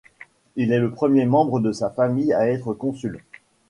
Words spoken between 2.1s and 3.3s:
à être consul.